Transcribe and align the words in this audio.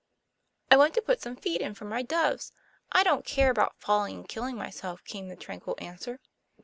'I 0.71 0.77
want 0.77 0.95
to 0.95 1.01
put 1.03 1.21
some 1.21 1.35
feed 1.35 1.61
in 1.61 1.75
for 1.75 1.85
my 1.85 2.01
doves. 2.01 2.51
I 2.91 3.03
don't 3.03 3.23
care 3.23 3.51
about 3.51 3.77
falling 3.79 4.15
and 4.15 4.27
killing 4.27 4.57
myself," 4.57 5.03
came 5.03 5.27
the 5.27 5.35
tranquil 5.35 5.75
answer. 5.77 6.19